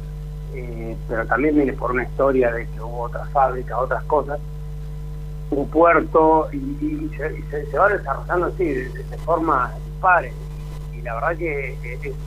eh, 0.54 0.96
pero 1.08 1.26
también 1.26 1.56
viene 1.56 1.74
por 1.74 1.92
una 1.92 2.04
historia 2.04 2.52
de 2.52 2.68
que 2.68 2.82
hubo 2.82 3.02
otras 3.04 3.30
fábricas, 3.32 3.78
otras 3.80 4.04
cosas, 4.04 4.40
un 5.50 5.68
puerto 5.70 6.50
y, 6.52 7.10
se, 7.18 7.78
va 7.78 7.90
desarrollando 7.90 8.48
así, 8.48 8.66
de, 8.66 9.18
forma 9.26 9.72
dispar. 9.86 10.26
Y 10.94 11.02
la 11.02 11.16
verdad 11.16 11.38
que 11.38 11.78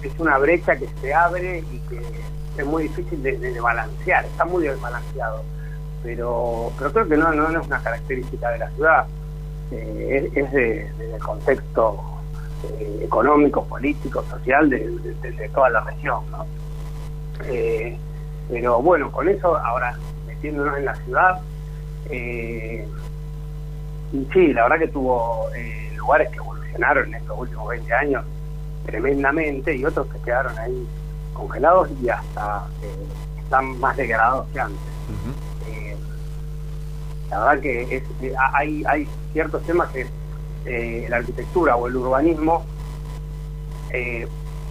es 0.02 0.18
una 0.18 0.38
brecha 0.38 0.76
que 0.76 0.88
se 1.00 1.14
abre 1.14 1.58
y 1.72 1.78
que 1.88 2.00
es 2.58 2.66
muy 2.66 2.84
difícil 2.84 3.22
de, 3.22 3.60
balancear, 3.60 4.24
está 4.24 4.44
muy 4.44 4.64
desbalanceado. 4.64 5.42
Pero, 6.02 6.70
pero 6.78 6.92
creo 6.92 7.08
que 7.08 7.16
no, 7.16 7.32
no, 7.32 7.60
es 7.60 7.66
una 7.66 7.82
característica 7.82 8.50
de 8.50 8.58
la 8.58 8.70
ciudad, 8.70 9.06
eh, 9.72 10.30
es, 10.34 10.52
del 10.52 11.18
contexto 11.20 12.15
eh, 12.64 13.00
económico, 13.02 13.64
político, 13.64 14.24
social 14.30 14.68
de, 14.70 15.50
toda 15.54 15.70
la 15.70 15.80
región. 15.80 16.20
Eh, 17.44 17.96
pero 18.48 18.80
bueno, 18.82 19.10
con 19.10 19.28
eso, 19.28 19.56
ahora 19.56 19.98
metiéndonos 20.26 20.78
en 20.78 20.84
la 20.84 20.94
ciudad, 20.96 21.40
sí, 24.32 24.52
la 24.52 24.62
verdad 24.64 24.78
que 24.78 24.88
tuvo 24.88 25.48
lugares 25.96 26.28
que 26.30 26.36
evolucionaron 26.36 27.08
en 27.08 27.14
estos 27.14 27.38
últimos 27.38 27.68
20 27.68 27.92
años 27.94 28.24
tremendamente 28.86 29.74
y 29.76 29.84
otros 29.84 30.06
que 30.06 30.18
quedaron 30.20 30.56
ahí 30.58 30.86
congelados 31.34 31.88
y 32.02 32.08
hasta 32.08 32.66
eh, 32.82 33.40
están 33.42 33.78
más 33.80 33.96
degradados 33.96 34.46
que 34.52 34.60
antes. 34.60 34.80
Eh, 35.68 35.96
la 37.30 37.38
verdad 37.40 37.60
que 37.60 37.96
eh, 37.96 38.34
hay, 38.54 38.84
hay 38.86 39.08
ciertos 39.32 39.62
temas 39.64 39.90
que 39.90 40.06
la 41.08 41.16
arquitectura 41.16 41.76
o 41.76 41.86
el 41.86 41.96
urbanismo 41.96 42.64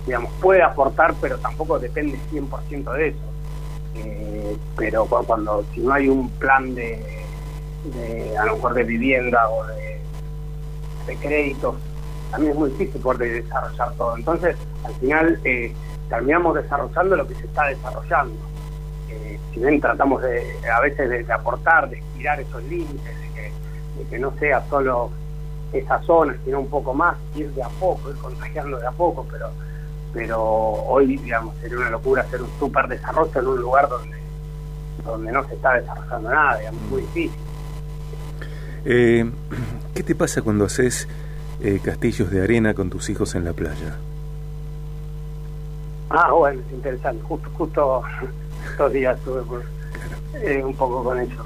digamos, 0.06 0.32
puede 0.42 0.62
aportar, 0.62 1.16
pero 1.20 1.38
tampoco 1.40 1.80
depende 1.80 2.20
100% 2.32 2.94
de 2.94 3.08
eso. 3.08 3.20
pero 4.78 5.06
cuando, 5.06 5.66
si 5.74 5.82
no 5.82 5.94
hay 5.94 6.08
un 6.08 6.30
plan 6.30 6.75
de, 6.75 7.25
de, 7.94 8.38
a 8.38 8.46
lo 8.46 8.56
mejor 8.56 8.74
de 8.74 8.84
vivienda 8.84 9.50
o 9.50 9.66
de, 9.66 9.96
créditos, 11.22 11.75
también 12.32 12.54
es 12.54 12.60
muy 12.60 12.70
difícil 12.72 13.00
poder 13.00 13.44
desarrollar 13.44 13.94
todo. 13.94 14.18
Entonces, 14.18 14.56
al 14.84 14.94
final, 14.96 15.40
eh, 15.44 15.72
terminamos 16.10 16.56
desarrollando 16.56 17.16
lo 17.16 17.28
que 17.28 17.36
se 17.36 17.46
está 17.46 17.68
desarrollando. 17.68 18.36
Eh, 19.10 19.40
si 19.54 19.60
bien 19.60 19.80
tratamos 19.80 20.22
de, 20.24 20.44
a 20.68 20.82
veces 20.82 21.28
de, 21.28 21.34
aportar, 21.34 21.90
de 21.90 22.00
estirar 22.00 22.40
esos 22.40 22.64
límites, 22.64 23.04
de 23.04 23.52
que, 24.10 24.20
no 24.20 24.34
sea 24.40 24.64
solo 24.68 25.12
esa 25.74 26.01
zona, 26.03 26.36
sino 26.45 26.60
un 26.60 26.69
poco 26.69 26.93
más, 26.93 27.17
ir 27.36 27.50
de 27.51 27.63
a 27.63 27.69
poco, 27.69 28.10
ir 28.10 28.15
contagiando 28.17 28.77
de 28.77 28.88
a 28.88 28.91
poco, 28.91 29.25
pero 29.31 29.50
pero 30.13 30.41
hoy, 30.41 31.17
digamos, 31.17 31.53
sería 31.57 31.77
una 31.77 31.89
locura 31.89 32.22
hacer 32.22 32.41
un 32.41 32.50
super 32.57 32.88
desarrollo 32.88 33.31
en 33.38 33.48
un 33.48 33.60
lugar 33.60 33.89
donde, 33.89 34.15
donde 35.03 35.29
no 35.29 35.45
se 35.45 35.55
está 35.55 35.74
desarrollando 35.74 36.29
nada, 36.29 36.57
digamos, 36.57 36.81
muy 36.84 37.01
difícil. 37.01 37.39
Eh, 38.86 39.29
¿Qué 39.93 40.03
te 40.03 40.15
pasa 40.15 40.41
cuando 40.41 40.63
haces 40.63 41.05
eh, 41.62 41.79
castillos 41.81 42.29
de 42.31 42.43
arena 42.43 42.74
con 42.74 42.89
tus 42.89 43.10
hijos 43.10 43.34
en 43.36 43.45
la 43.45 43.53
playa. 43.53 43.95
Ah, 46.10 46.31
bueno, 46.31 46.62
es 46.67 46.74
interesante. 46.74 47.24
Justo, 47.24 47.50
justo 47.57 48.03
estos 48.69 48.91
días 48.91 49.17
estuve 49.17 49.41
eh, 50.36 50.63
un 50.63 50.75
poco 50.75 51.03
con 51.03 51.19
eso. 51.19 51.45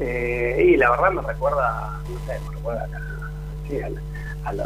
Eh, 0.00 0.70
y 0.72 0.76
la 0.76 0.90
verdad 0.90 1.10
me 1.10 1.22
recuerda, 1.22 2.00
no 2.08 2.18
sé, 2.20 2.40
me 2.48 2.56
recuerda 2.56 2.84
a, 2.84 3.17
lo, 4.52 4.64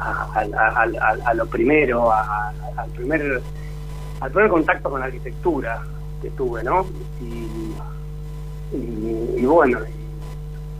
a, 0.00 1.34
lo, 1.34 1.46
primero, 1.46 2.12
al 2.12 2.90
primer 2.94 3.40
al 4.20 4.30
primer 4.30 4.50
contacto 4.50 4.90
con 4.90 5.00
la 5.00 5.06
arquitectura 5.06 5.82
que 6.22 6.30
tuve, 6.30 6.62
¿no? 6.62 6.86
Y, 7.20 7.74
y, 8.72 9.44
bueno, 9.44 9.80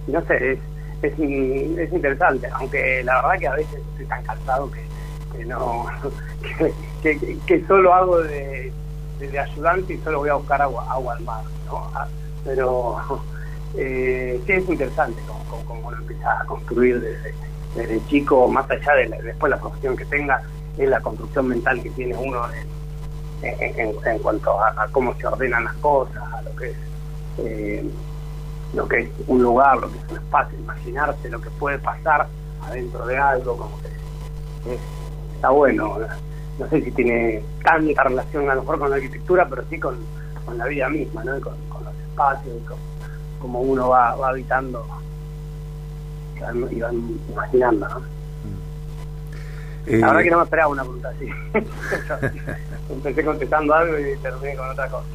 no 0.06 0.20
sé, 0.22 0.52
es, 0.52 0.58
es, 1.02 1.12
es, 1.12 1.92
interesante, 1.92 2.48
aunque 2.54 3.02
la 3.04 3.16
verdad 3.16 3.38
que 3.38 3.48
a 3.48 3.54
veces 3.54 3.80
estoy 3.90 4.06
tan 4.06 4.24
cansado 4.24 4.70
que, 4.70 4.80
que 5.36 5.44
no, 5.44 5.86
que, 7.02 7.38
que, 7.46 7.66
solo 7.66 7.92
hago 7.92 8.22
de, 8.22 8.72
de, 9.18 9.38
ayudante 9.38 9.94
y 9.94 9.98
solo 9.98 10.20
voy 10.20 10.30
a 10.30 10.34
buscar 10.34 10.62
agua, 10.62 10.86
agua 10.90 11.14
al 11.14 11.24
mar, 11.24 11.44
¿no? 11.66 11.90
Ah, 11.94 12.08
pero 12.44 12.96
eh, 13.76 14.40
sí 14.46 14.52
es 14.52 14.68
interesante 14.68 15.20
como, 15.66 15.88
uno 15.88 15.96
empieza 15.98 16.40
a 16.40 16.44
construir 16.46 17.00
desde, 17.00 18.06
chico, 18.06 18.46
más 18.48 18.70
allá 18.70 18.94
de 18.94 19.22
después 19.22 19.50
la 19.50 19.60
profesión 19.60 19.96
que 19.96 20.04
tenga, 20.04 20.42
es 20.78 20.88
la 20.88 21.00
construcción 21.00 21.48
mental 21.48 21.82
que 21.82 21.90
tiene 21.90 22.14
uno 22.16 22.40
en, 23.42 24.18
cuanto 24.20 24.58
a, 24.60 24.88
cómo 24.92 25.14
se 25.14 25.26
ordenan 25.26 25.64
las 25.64 25.74
cosas, 25.74 26.22
a 26.32 26.42
lo 26.42 26.56
que 26.56 26.70
es 26.70 26.76
eh, 27.38 27.84
lo 28.74 28.88
que 28.88 29.00
es 29.00 29.10
un 29.26 29.42
lugar, 29.42 29.76
lo 29.78 29.90
que 29.90 29.98
es 29.98 30.04
un 30.10 30.16
espacio, 30.16 30.58
imaginarse 30.58 31.28
lo 31.28 31.40
que 31.40 31.50
puede 31.50 31.78
pasar 31.78 32.26
adentro 32.62 33.06
de 33.06 33.16
algo, 33.16 33.56
como 33.56 33.80
que 33.82 34.74
está 35.34 35.50
bueno. 35.50 35.98
No 36.58 36.68
sé 36.68 36.82
si 36.82 36.90
tiene 36.92 37.42
tanta 37.62 38.04
relación 38.04 38.48
a 38.48 38.54
lo 38.54 38.62
mejor 38.62 38.78
con 38.78 38.90
la 38.90 38.96
arquitectura, 38.96 39.46
pero 39.48 39.64
sí 39.68 39.78
con, 39.78 39.98
la 40.56 40.66
vida 40.66 40.88
misma, 40.88 41.24
¿no? 41.24 41.40
con, 41.40 41.54
los 41.84 41.94
espacios, 42.08 42.54
con 42.68 42.78
cómo 43.44 43.60
uno 43.60 43.90
va, 43.90 44.12
habitando 44.26 44.86
y 46.70 46.80
va 46.80 46.90
imaginando. 47.30 47.86
¿no? 47.86 48.02
Eh, 49.86 49.98
la 49.98 50.06
verdad 50.06 50.22
que 50.22 50.30
no 50.30 50.38
me 50.38 50.44
esperaba 50.44 50.68
una 50.68 50.82
pregunta 50.82 51.10
así. 51.10 51.28
Empecé 52.90 53.22
contestando 53.22 53.74
algo 53.74 53.98
y 53.98 54.16
terminé 54.16 54.56
con 54.56 54.70
otra 54.70 54.88
cosa. 54.88 55.06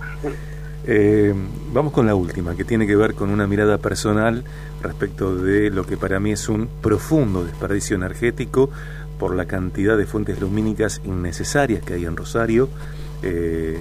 Eh, 0.86 1.34
vamos 1.74 1.92
con 1.92 2.06
la 2.06 2.14
última, 2.14 2.56
que 2.56 2.64
tiene 2.64 2.86
que 2.86 2.96
ver 2.96 3.16
con 3.16 3.32
una 3.32 3.48
mirada 3.48 3.80
personal 3.80 4.44
respecto 4.84 5.36
de 5.36 5.72
lo 5.72 5.88
que 5.88 5.98
para 5.98 6.20
mí 6.20 6.32
es 6.32 6.50
un 6.50 6.70
profundo 6.84 7.44
desperdicio 7.44 7.96
energético 7.96 8.70
por 9.18 9.34
la 9.34 9.46
cantidad 9.46 9.98
de 9.98 10.06
fuentes 10.06 10.40
lumínicas 10.40 11.02
innecesarias 11.04 11.82
que 11.82 11.96
hay 11.96 12.06
en 12.06 12.16
Rosario, 12.16 12.70
eh, 13.22 13.80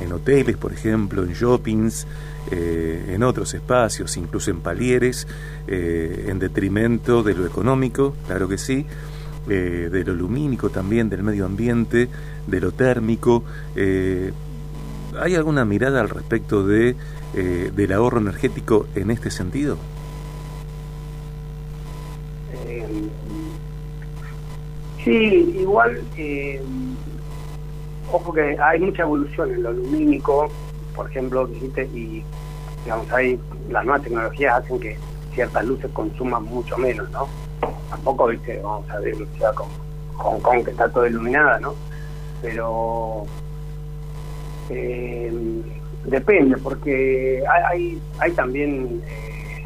en, 0.00 0.12
hoteles, 0.12 0.56
por 0.56 0.72
ejemplo, 0.72 1.22
en 1.22 1.32
shoppings, 1.32 2.06
eh, 2.50 3.12
en 3.14 3.22
otros 3.22 3.52
espacios, 3.54 4.16
incluso 4.16 4.50
en 4.50 4.60
palieres, 4.60 5.26
en 5.66 6.38
detrimento 6.38 7.22
de 7.22 7.34
lo 7.34 7.44
económico, 7.46 8.14
claro 8.26 8.48
que 8.48 8.56
sí, 8.56 8.86
de 9.46 10.04
lo 10.04 10.14
lumínico 10.14 10.70
también, 10.70 11.08
del 11.08 11.22
medio 11.22 11.44
ambiente, 11.46 12.08
de 12.46 12.60
lo 12.60 12.72
térmico. 12.72 13.44
Eh, 13.74 14.32
¿Hay 15.18 15.34
alguna 15.34 15.64
mirada 15.64 16.00
al 16.00 16.08
respecto 16.08 16.66
de, 16.66 16.94
eh, 17.34 17.70
del 17.74 17.92
ahorro 17.92 18.18
energético 18.20 18.86
en 18.94 19.10
este 19.10 19.30
sentido? 19.30 19.78
Eh, 22.66 22.86
sí, 25.04 25.56
igual, 25.60 26.00
ojo 28.12 28.32
que 28.32 28.56
hay 28.60 28.80
mucha 28.80 29.02
evolución 29.02 29.52
en 29.52 29.62
lo 29.62 29.72
lumínico, 29.72 30.48
por 30.94 31.10
ejemplo, 31.10 31.46
dijiste, 31.46 31.84
y 31.94 32.24
digamos, 32.84 33.10
hay, 33.12 33.38
las 33.68 33.84
nuevas 33.84 34.02
tecnologías 34.02 34.62
hacen 34.62 34.78
que 34.78 34.96
ciertas 35.34 35.64
luces 35.64 35.90
consuman 35.92 36.44
mucho 36.44 36.76
menos, 36.78 37.10
¿no? 37.10 37.28
Tampoco, 37.90 38.28
viste, 38.28 38.60
vamos 38.62 38.88
a 38.90 38.98
ver 39.00 39.14
ciudad 39.14 39.54
como 39.54 39.70
Hong 40.16 40.40
Kong, 40.40 40.64
que 40.64 40.70
está 40.70 40.88
todo 40.88 41.06
iluminada, 41.06 41.60
¿no? 41.60 41.74
Pero 42.42 43.26
eh, 44.70 45.62
depende, 46.04 46.56
porque 46.58 47.42
hay, 47.70 48.00
hay 48.18 48.32
también 48.32 49.02
eh, 49.06 49.64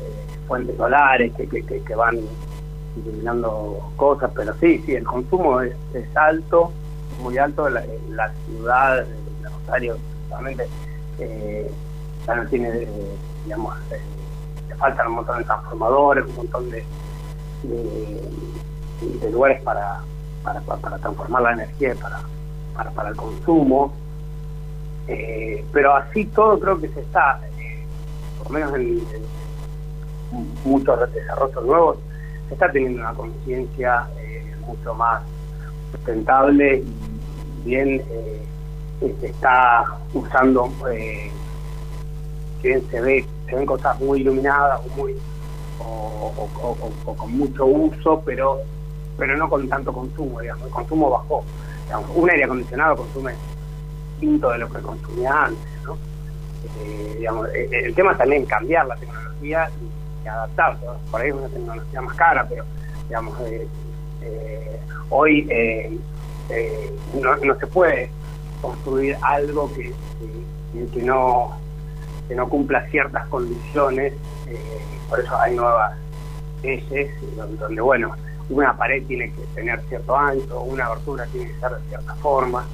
eh, 0.00 0.36
fuentes 0.46 0.76
solares 0.76 1.32
que, 1.34 1.46
que, 1.46 1.94
van 1.94 2.18
iluminando 2.96 3.92
cosas, 3.96 4.30
pero 4.34 4.54
sí, 4.60 4.82
sí, 4.86 4.94
el 4.94 5.04
consumo 5.04 5.60
es, 5.60 5.74
alto, 6.14 6.72
muy 7.20 7.38
alto. 7.38 7.68
La, 7.68 7.82
ciudad 8.46 9.04
de 9.04 9.48
Rosario, 9.48 9.96
justamente, 10.22 10.66
ya 12.26 12.34
no 12.34 12.46
tiene, 12.48 12.86
digamos, 13.44 13.76
le 14.68 14.74
faltan 14.76 15.08
un 15.08 15.14
montón 15.14 15.38
de 15.38 15.44
transformadores, 15.44 16.24
un 16.26 16.36
montón 16.36 16.70
de, 16.70 16.84
de, 17.62 19.30
lugares 19.30 19.62
para, 19.62 20.00
para, 20.42 20.98
transformar 20.98 21.42
la 21.42 21.52
energía 21.52 21.94
para, 21.94 22.90
para, 22.92 23.08
el 23.10 23.16
consumo. 23.16 23.92
Eh, 25.08 25.64
pero 25.72 25.96
así 25.96 26.24
todo 26.26 26.58
creo 26.60 26.80
que 26.80 26.88
se 26.88 27.00
está, 27.00 27.40
eh, 27.58 27.84
por 28.38 28.52
lo 28.52 28.58
menos 28.58 28.74
en, 28.74 29.00
muchos 30.64 31.12
desarrollos 31.12 31.64
nuevos, 31.64 31.96
se 32.48 32.54
está 32.54 32.70
teniendo 32.70 33.00
una 33.00 33.12
conciencia 33.14 34.06
eh, 34.18 34.54
mucho 34.66 34.94
más 34.94 35.22
sustentable 35.90 36.76
y 36.76 36.99
bien 37.64 38.02
se 39.00 39.26
está 39.26 39.98
usando, 40.12 40.70
bien 42.62 42.82
se 42.90 43.00
ve, 43.00 43.24
se 43.48 43.56
ven 43.56 43.66
cosas 43.66 43.98
muy 44.00 44.20
iluminadas 44.20 44.80
o 44.84 44.96
muy 44.96 45.14
o, 45.82 47.16
con 47.16 47.32
mucho 47.36 47.66
uso, 47.66 48.22
pero 48.24 48.58
pero 49.16 49.36
no 49.36 49.48
con 49.50 49.68
tanto 49.68 49.92
consumo, 49.92 50.40
digamos, 50.40 50.66
el 50.66 50.72
consumo 50.72 51.10
bajó. 51.10 51.44
un 52.14 52.30
aire 52.30 52.44
acondicionado 52.44 52.96
consume 52.96 53.34
quinto 54.18 54.50
de 54.50 54.58
lo 54.58 54.70
que 54.70 54.80
consumía 54.80 55.44
antes, 55.44 55.68
¿no? 55.84 55.96
Eh, 56.80 57.16
digamos, 57.18 57.48
eh, 57.48 57.68
el, 57.70 57.94
tema 57.94 58.16
también 58.16 58.46
cambiar 58.46 58.86
la 58.86 58.96
tecnología 58.96 59.70
y, 60.24 60.28
adaptarse. 60.28 60.86
Por 61.10 61.20
ahí 61.20 61.28
es 61.28 61.34
una 61.34 61.48
tecnología 61.48 62.00
más 62.00 62.16
cara, 62.16 62.46
pero 62.48 62.64
digamos, 63.08 63.34
eh, 63.40 63.66
hoy 65.10 65.48
no, 67.20 67.36
no, 67.36 67.58
se 67.58 67.66
puede 67.66 68.10
construir 68.60 69.16
algo 69.22 69.72
que, 69.74 69.92
que, 70.92 71.02
no 71.02 71.56
que 72.28 72.34
no 72.34 72.48
cumpla 72.48 72.86
ciertas 72.90 73.26
condiciones, 73.28 74.12
por 75.08 75.20
eso 75.20 75.36
hay 75.38 75.56
nuevas 75.56 75.96
leyes 76.62 77.10
donde, 77.58 77.80
bueno, 77.80 78.14
una 78.50 78.76
pared 78.76 79.04
tiene 79.06 79.32
que 79.32 79.42
tener 79.54 79.80
cierto 79.88 80.16
ancho, 80.16 80.60
una 80.62 80.86
abertura 80.86 81.24
tiene 81.26 81.46
que 81.46 81.60
ser 81.60 81.70
de 81.70 81.88
cierta 81.88 82.14
forma. 82.16 82.64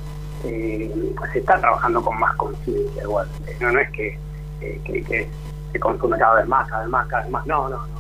Eh, 0.45 1.15
se 1.33 1.39
está 1.39 1.61
trabajando 1.61 2.03
con 2.03 2.19
más 2.19 2.35
conciencia 2.37 3.03
igual. 3.03 3.29
Eh, 3.47 3.57
no, 3.61 3.73
no 3.73 3.81
es 3.81 3.91
que, 3.91 4.19
que, 4.61 5.29
se 5.73 5.81
consume 5.81 6.19
cada 6.19 6.37
vez 6.37 6.47
más, 6.47 6.69
cada 6.69 6.83
vez 6.83 6.91
más, 6.91 7.07
cada 7.09 7.23
vez 7.23 7.31
más. 7.31 7.47
No, 7.47 7.69
no, 7.69 7.77
no. 7.77 7.97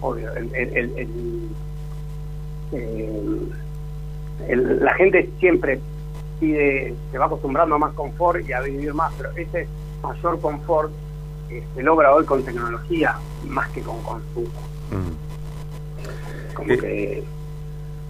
Obvio. 0.00 0.32
El, 0.34 1.50
la 4.48 4.94
gente 4.94 5.30
siempre 5.38 5.80
pide, 6.38 6.94
se 7.10 7.18
va 7.18 7.26
acostumbrando 7.26 7.74
a 7.74 7.78
más 7.78 7.92
confort 7.94 8.48
y 8.48 8.52
a 8.52 8.60
vivir 8.60 8.94
más, 8.94 9.12
pero 9.16 9.30
ese 9.36 9.68
mayor 10.02 10.40
confort 10.40 10.90
eh, 11.50 11.62
se 11.74 11.82
logra 11.82 12.14
hoy 12.14 12.24
con 12.24 12.42
tecnología 12.44 13.16
más 13.44 13.68
que 13.70 13.82
con 13.82 14.02
consumo. 14.02 14.50
Mm. 14.90 16.54
como 16.54 16.66
que 16.66 17.22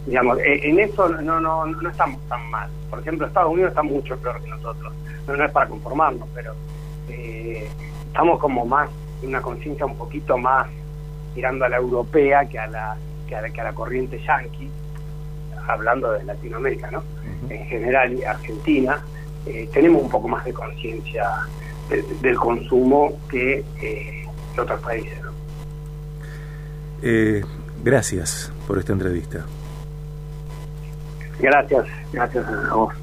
digamos 0.06 0.38
eh, 0.38 0.60
en 0.62 0.80
eso 0.80 1.10
no, 1.10 1.40
no 1.40 1.66
no 1.66 1.90
estamos 1.90 2.20
tan 2.28 2.50
mal. 2.50 2.70
Por 2.88 3.00
ejemplo 3.00 3.26
Estados 3.26 3.52
Unidos 3.52 3.70
está 3.70 3.82
mucho 3.82 4.16
peor 4.18 4.40
que 4.40 4.48
nosotros. 4.48 4.92
No, 5.26 5.44
es 5.44 5.52
para 5.52 5.68
conformarnos 5.68 6.28
pero 6.34 6.54
eh, 7.08 7.68
estamos 8.06 8.38
como 8.38 8.64
más 8.64 8.88
una 9.22 9.40
conciencia 9.42 9.86
un 9.86 9.96
poquito 9.96 10.38
más 10.38 10.66
tirando 11.34 11.64
a 11.64 11.68
la 11.68 11.76
europea 11.76 12.48
que 12.48 12.58
a 12.58 12.66
la 12.66 12.96
que 13.28 13.36
a 13.36 13.42
la, 13.42 13.50
que 13.50 13.60
a 13.60 13.64
la 13.64 13.72
corriente 13.72 14.18
yanqui 14.18 14.68
hablando 15.68 16.12
de 16.12 16.24
Latinoamérica 16.24 16.90
no 16.90 17.02
en 17.48 17.66
general 17.66 18.16
Argentina 18.26 19.02
eh, 19.46 19.68
tenemos 19.72 20.02
un 20.02 20.10
poco 20.10 20.28
más 20.28 20.44
de 20.44 20.52
conciencia 20.52 21.24
del 22.20 22.36
consumo 22.36 23.18
que 23.28 23.64
otros 24.56 24.80
países 24.80 25.18
¿no? 25.22 25.30
Gracias 27.82 28.52
por 28.66 28.78
esta 28.78 28.92
entrevista. 28.92 29.44
Gracias, 31.38 31.86
gracias 32.12 32.46
a 32.46 32.74
vos. 32.74 32.94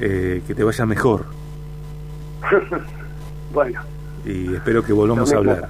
Eh, 0.00 0.42
que 0.46 0.54
te 0.54 0.62
vaya 0.62 0.84
mejor. 0.84 1.24
bueno. 3.52 3.80
Y 4.24 4.54
espero 4.54 4.84
que 4.84 4.92
volvamos 4.92 5.32
a 5.32 5.36
hablar. 5.36 5.68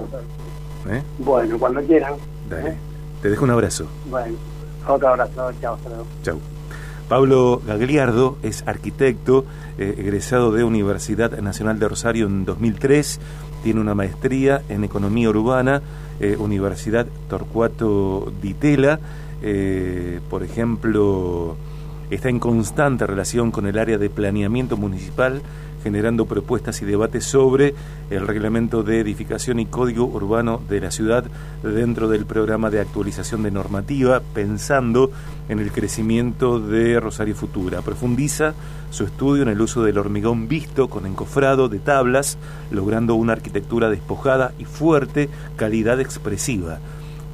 ¿Eh? 0.91 1.03
Bueno, 1.19 1.59
cuando 1.59 1.81
quieran. 1.83 2.15
Dale. 2.51 2.71
¿Eh? 2.71 2.77
Te 3.23 3.31
dejo 3.31 3.45
un 3.45 3.51
abrazo. 3.51 3.87
Bueno, 4.11 4.37
Otro 4.87 5.09
abrazo, 5.09 5.53
chao, 5.61 5.79
Chao. 6.23 6.39
Pablo 7.09 7.61
Gagliardo 7.67 8.39
es 8.43 8.65
arquitecto, 8.67 9.45
eh, 9.77 9.95
egresado 9.99 10.51
de 10.53 10.65
Universidad 10.65 11.39
Nacional 11.41 11.79
de 11.79 11.89
Rosario 11.89 12.27
en 12.27 12.45
2003, 12.45 13.21
tiene 13.63 13.81
una 13.81 13.95
maestría 13.95 14.63
en 14.69 14.83
Economía 14.85 15.29
Urbana, 15.29 15.83
eh, 16.21 16.37
Universidad 16.39 17.07
Torcuato 17.29 18.33
Di 18.41 18.55
Tella, 18.55 18.99
eh, 19.43 20.21
por 20.31 20.43
ejemplo, 20.43 21.57
está 22.11 22.29
en 22.29 22.39
constante 22.39 23.07
relación 23.07 23.51
con 23.51 23.67
el 23.67 23.79
área 23.79 23.99
de 23.99 24.09
planeamiento 24.09 24.77
municipal 24.77 25.43
generando 25.83 26.27
propuestas 26.27 26.81
y 26.83 26.85
debates 26.85 27.25
sobre 27.25 27.75
el 28.11 28.27
reglamento 28.27 28.83
de 28.83 29.01
edificación 29.01 29.61
y 29.61 29.67
código 29.67 30.05
urbano 30.05 30.61
de 30.69 30.81
la 30.81 30.91
ciudad 30.91 31.25
dentro 31.63 32.09
del 32.09 32.27
programa 32.27 32.71
de 32.71 32.81
actualización 32.81 33.43
de 33.43 33.51
normativa, 33.51 34.21
pensando 34.35 35.11
en 35.49 35.59
el 35.59 35.73
crecimiento 35.73 36.61
de 36.61 37.01
Rosario 37.01 37.35
Futura. 37.35 37.83
Profundiza 37.83 38.55
su 38.91 39.05
estudio 39.05 39.43
en 39.43 39.49
el 39.49 39.61
uso 39.61 39.83
del 39.83 39.99
hormigón 39.99 40.49
visto 40.49 40.89
con 40.89 41.07
encofrado 41.07 41.69
de 41.69 41.79
tablas, 41.79 42.39
logrando 42.71 43.15
una 43.15 43.33
arquitectura 43.33 43.91
despojada 43.91 44.53
y 44.59 44.65
fuerte 44.65 45.29
calidad 45.57 46.01
expresiva 46.01 46.79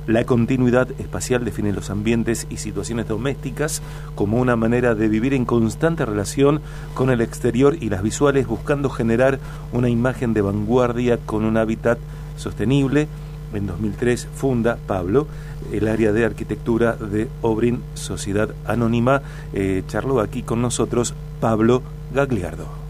la 0.08 0.24
continuidad 0.24 0.88
espacial 0.98 1.44
define 1.44 1.70
los 1.70 1.90
ambientes 1.90 2.46
y 2.48 2.56
situaciones 2.56 3.06
domésticas 3.06 3.82
como 4.14 4.38
una 4.38 4.56
manera 4.56 4.94
de 4.94 5.06
vivir 5.06 5.34
en 5.34 5.44
constante 5.44 6.06
relación 6.06 6.62
con 6.94 7.10
el 7.10 7.20
exterior 7.20 7.76
y 7.78 7.90
las 7.90 8.02
visuales 8.02 8.46
buscando 8.46 8.88
generar 8.88 9.38
una 9.70 9.90
imagen 9.90 10.32
de 10.32 10.40
vanguardia 10.40 11.18
con 11.18 11.44
un 11.44 11.58
hábitat 11.58 11.98
sostenible. 12.38 13.06
En 13.52 13.66
2003 13.66 14.28
funda 14.34 14.78
Pablo 14.86 15.26
el 15.72 15.86
área 15.86 16.12
de 16.12 16.24
arquitectura 16.24 16.94
de 16.94 17.28
Obrin 17.42 17.82
Sociedad 17.92 18.48
Anónima. 18.64 19.20
Eh, 19.52 19.82
charló 19.88 20.20
aquí 20.20 20.42
con 20.42 20.62
nosotros 20.62 21.12
Pablo 21.38 21.82
Gagliardo. 22.14 22.87